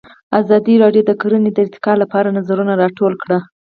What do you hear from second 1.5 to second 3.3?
د ارتقا لپاره نظرونه راټول